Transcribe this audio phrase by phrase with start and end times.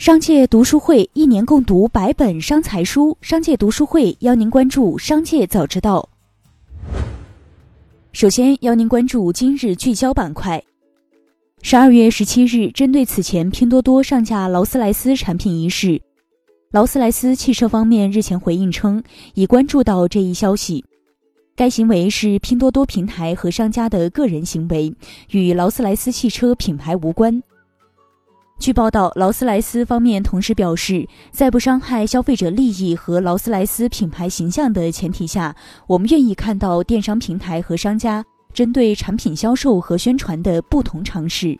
[0.00, 6.08] 商界读书会一年共读百本商财书，商界读书会邀您关注商界早知道。
[8.12, 10.64] 首先邀您关注今日聚焦板块。
[11.60, 16.00] 十二月十七日，针对此前拼多多上架劳斯莱斯产品一事，
[16.72, 19.04] 劳斯莱斯汽车方面日前回应称，
[19.34, 20.82] 已关注到这一消息。
[21.54, 24.94] 该行为是拼多多平台和商家的个人行为，
[25.32, 27.42] 与劳斯莱斯汽车品牌无关。
[28.60, 41.58] 据报道，劳斯莱斯方面同时表示，在不伤害消费者利益和劳斯莱斯品牌形象的前提下，我们愿意看到电商平台和商家针对产品销售和宣传的不同尝试。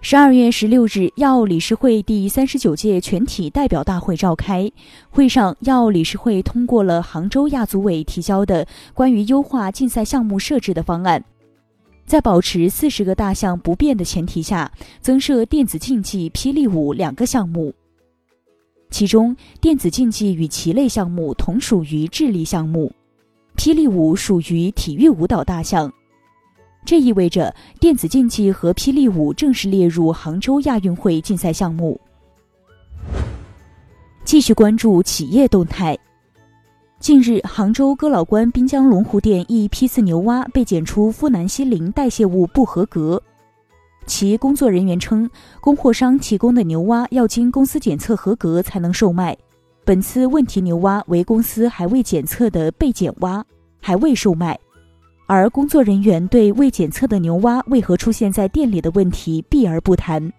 [0.00, 4.72] 十二月十六日，亚奥理事会第三十九届全体代表大会召开，
[5.10, 11.22] 会上，亚奥理事会通过了杭州亚组委提交的关于优化竞赛项目设置的方案。
[12.10, 14.68] 在保持四十个大项不变的前提下，
[15.00, 17.72] 增设电子竞技、霹雳舞两个项目。
[18.90, 22.92] 其中，电子竞技与棋类项目同属于智力项目，
[23.56, 25.88] 霹雳舞属于体育舞蹈大项。
[26.84, 32.00] 这意味着电子竞技和霹雳舞正式列入杭州亚运会竞赛项目。
[34.24, 35.96] 继续关注企业动态。
[37.00, 43.20] 近日，杭州哥老关滨江龙湖店一批次牛蛙被检出呋喃西林代谢物不合格。
[44.04, 45.28] 其工作人员称，
[45.62, 49.34] 供货商提供的牛蛙要经公司检测合格才能售卖。
[49.82, 53.42] 本次问题牛蛙为公司还未检测的被检蛙，
[53.80, 54.58] 还未售卖。
[55.26, 60.30] 而工作人员对未检测的牛蛙为何出现在店里的问题避而不谈。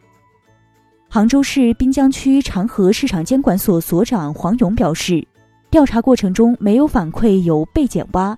[1.09, 5.27] 杭州市滨江区长河市场监管所所长黄勇表示。
[5.71, 8.37] 调查过程中没有反馈有被捡挖，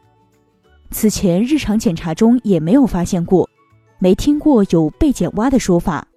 [0.92, 3.50] 此前日常检查中也没有发现过，
[3.98, 6.08] 没听过有被捡挖的说法。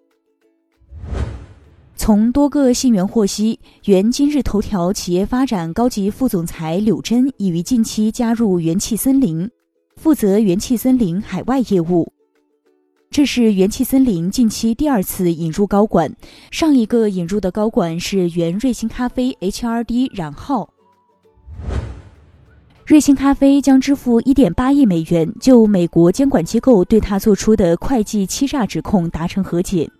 [1.96, 9.50] 从多个信源获悉，原今日头条企业发展高级副总裁柳珍已于近期加入元气森林，
[9.96, 12.12] 负责元气森林海外业务。
[13.10, 16.14] 这是元气森林近期第二次引入高管，
[16.50, 20.68] 上一个引入的高管是原瑞幸咖啡 HRD 冉浩。
[22.86, 29.90] 瑞幸咖啡将支付1.8亿美元，就美国监管机构对他做出的会计欺诈指控达成和解。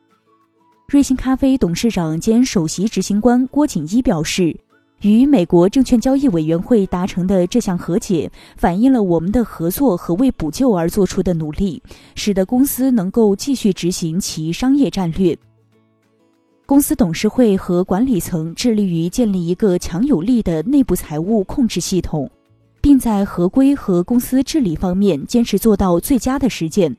[0.86, 4.56] 瑞幸咖啡董事长兼首席执行官郭锦一表示，
[5.00, 11.82] 与美国证券交易委员会达成的这项和解，反映了我们的合作和为补救而做出的努力，
[12.14, 15.36] 使得公司能够继续执行其商业战略。
[16.66, 22.30] 公司董事会和管理层致力于建立一个强有力的内部财务控制系统。
[22.86, 26.96] 并在合规和公司治理方面坚持做到最佳的实践。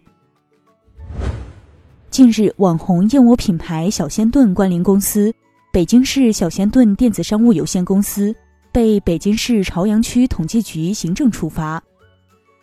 [2.09, 5.33] 近日，网红燕窝品牌小仙炖关联公司
[5.71, 8.35] 北京市小仙炖电子商务有限公司
[8.69, 11.81] 被北京市朝阳区统计局行政处罚，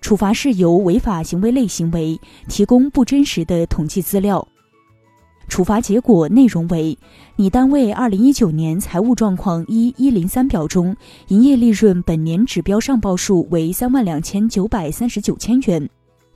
[0.03, 2.21] 处罚是由违法行为类行为
[2.51, 4.47] 提供不真实的统计资料。
[5.49, 6.97] 处罚结果内容为：
[7.37, 10.97] 你单位二零一九年财务状况一一零三表中，
[11.29, 15.89] 营业利润本年指标上报数为三万两千九百三十九千元，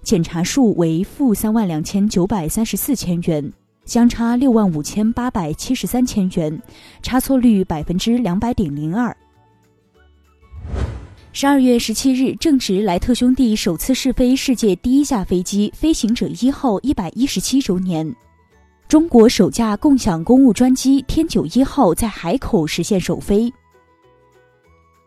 [0.03, 3.53] 检查数为负三万两千九百三十四千元，
[3.85, 6.63] 相差六万五千八百七十三千元，
[7.03, 9.17] 差错率百分之两百点零二。
[11.33, 18.15] 十二月十七日，正值莱特兄弟首次试飞世界第一架飞机“飞行者一号”一百一十七周年。
[18.89, 23.53] 中国首架共享公务专机天九一号在海口实现首飞。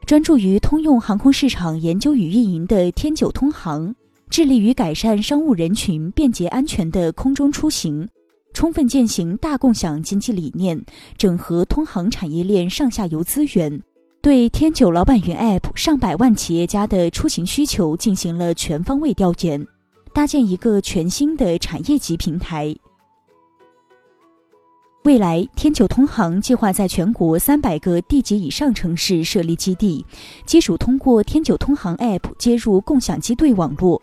[0.06, 3.92] 专注于通用航空市场研究与运营的天九通航，
[4.30, 8.08] 致力于改善商务人群便捷安全的空中出行，
[8.54, 10.80] 充分践行大共享经济理念，
[11.18, 13.82] 整合通航产业链上下游资源，
[14.22, 19.66] 对天九老板云 App 上百万企业家的出行需求进行了全方位调研，
[20.14, 22.76] 搭建一个全新的产业级平台。
[25.04, 30.06] 未来，天九通航计划在全国三百个地级以上城市设立基地，
[30.46, 34.00] 机属通过天九通航 App 接入共享机队网络，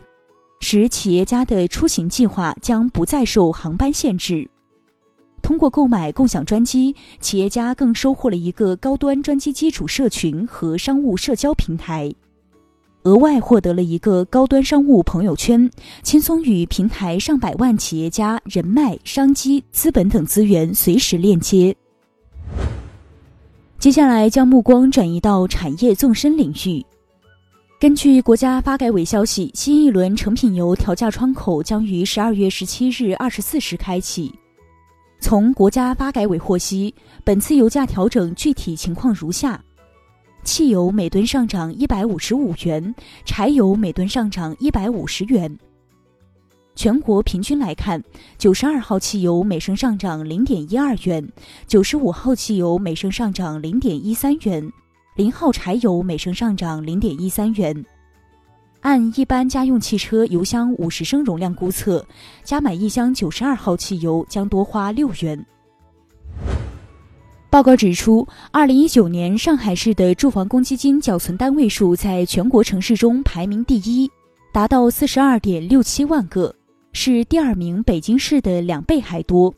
[0.58, 4.50] 使企业家的出行计划将不再受航班限制。
[5.40, 12.12] 通过购买共享专机，企业家更收获了一个高端专机基础社群和商务社交平台。
[13.08, 15.70] 额外获得了一个高端商务朋友圈，
[16.02, 21.75] 轻松与平台上百万企业家人脉、商机、资本等资源随时链接。
[23.78, 26.84] 接下来将目光转移到产业纵深领域。
[27.81, 34.31] 根据国家发改委消息，新一轮成品油调价窗口将于十二月十七日二十四时开启。
[35.19, 36.94] 从国家发改委获悉，
[37.25, 39.58] 本次油价调整具体情况如下：
[40.48, 42.94] 汽油每吨上涨一百五十五元，
[43.26, 45.58] 柴油每吨上涨一百五十元。
[46.74, 48.02] 全国平均来看，
[48.38, 51.30] 九十二号汽油每升上涨零点一二元，
[51.66, 54.72] 九十五号汽油每升上涨零点一三元，
[55.16, 57.84] 零号柴油每升上涨零点一三元。
[58.80, 62.02] 按一般家用汽车油箱五十升容量估测，
[62.42, 65.44] 加满一箱九十二号汽油将多花六元。
[67.50, 74.10] 报告指出，二零一九年上海市的住房公积金缴存单位数在全国城市中排名第一，
[74.52, 76.54] 达到四十二点六七万个。
[76.92, 79.54] 是第二名北京市的两倍还多。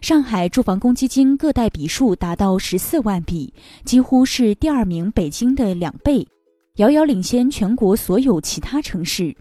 [0.00, 3.52] 上海住房公积金个贷笔数达到十四万笔，
[3.84, 6.26] 几乎是第二名北京的两倍，
[6.76, 9.34] 遥遥领先全国所有其他城市。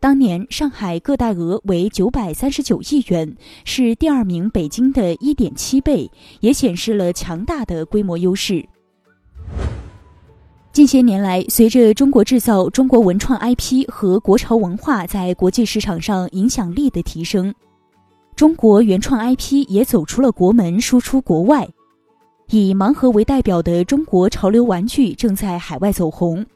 [0.00, 3.36] 当年上海个贷额为九百三十九亿元，
[3.66, 6.10] 是第二名北京的一点七倍，
[6.40, 8.66] 也显示了强大的规模优势。
[10.72, 17.54] 近些年来，随着中国制造、中国文创 IP 和国潮文化在国际市场上影响力的提升，
[18.34, 21.68] 中国原创 IP 也走出了国门，输出国外。
[22.48, 26.46] 以盲盒为代表的中国潮流玩具正在海外走红。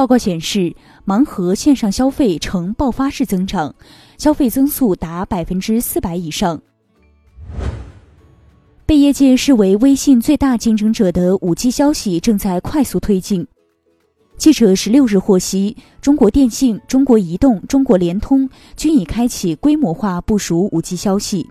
[0.00, 0.74] 报告显示，
[1.06, 3.74] 盲盒线上消费呈爆发式增长，
[4.16, 6.58] 消费增速达百分之四百以上。
[8.86, 13.46] 被业界视为微信最大竞争者的五 G 消息正在快速推进。
[14.38, 18.48] 记者十六日获悉，中国电信、中国移动、中国联通
[18.78, 21.46] 均已开启规模化部署五 G 消息。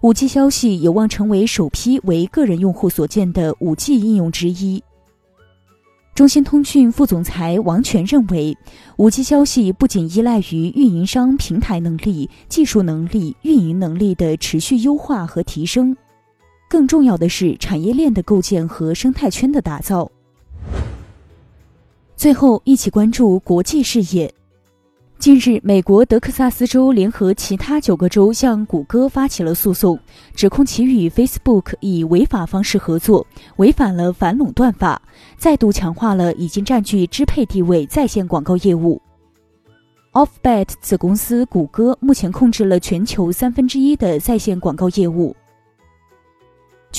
[0.00, 4.82] 五 G 消息有望成为首批为个人用户所见的五 G 应用之一。
[6.14, 8.56] 中兴通讯副总裁王权认为，
[8.98, 15.96] 五 G 消息不仅依赖于运营商平台能力、技术能力、运营能力的持续优化和提升。
[16.68, 20.10] 更重要的是产业链的构建和生态圈的打造。
[22.16, 24.32] 最后，一起关注国际视野。
[25.20, 30.00] 近日，美国德克萨斯州联合其他九个州向谷歌发起了诉讼，
[30.34, 33.26] 指控其与 Facebook 以违法方式合作，
[33.56, 35.02] 违反了反垄断法，
[35.36, 38.98] 再度强化了已经占据支配地位在线广告业务。
[40.12, 45.36] Offbet 子公司谷歌目前控制了全球三分之一的在线广告业务。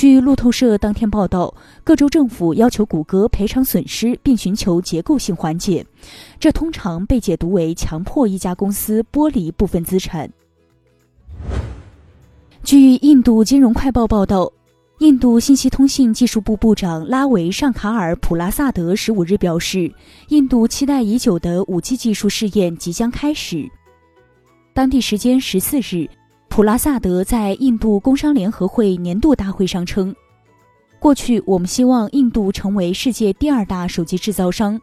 [0.01, 1.53] 据路透社当天报道，
[1.83, 5.85] 各州政府要求谷歌赔偿损失，并寻求结构性缓解，
[6.39, 10.27] 这通常被解读为强迫一家公司剥离部分资产。
[12.63, 14.51] 据印度金融快报报道，
[15.01, 19.93] 印度信息通信技术部部长拉维尚卡尔普拉萨德十五日表示，
[20.29, 23.69] 印度期待已久的五 G 技术试验即将开始。
[24.73, 26.09] 当地时间十四日。
[26.51, 30.13] 普拉萨德在印度工商联合会年度大会上称
[30.99, 34.77] ：“过去我们希望印度成为世界第二大手机制造商，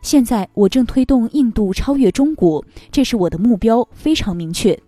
[0.00, 4.80] 现在我正推动印度超越中国，这是我的目标，非常明确。”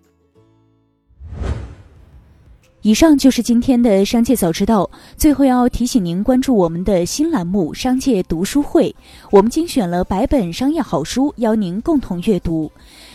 [2.86, 4.88] 以上就是今天的商界早知道。
[5.16, 8.88] 最后要提醒您关注我们的新栏目《商界读书会》，
[9.32, 12.70] 我们精选了百本商业好书，邀您共同阅读。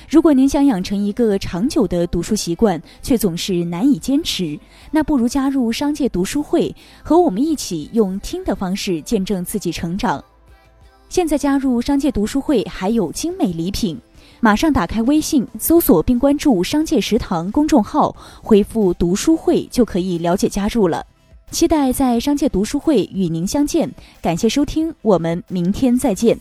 [0.09, 4.59] 如果您想养成一个长久的读书习惯，却总是难以坚持，
[4.91, 10.21] 那不如加入商界读书会，和我们一起用听的方式见证自己成长。
[11.07, 13.97] 现在加入商界读书会还有精美礼品，
[14.43, 21.05] 马上打开微信搜索并关注“商界食堂”公众号，回复“读书会”就可以了解加入了。
[21.51, 26.35] 期待在商界读书会与您相见，感谢收听，我们明天再见。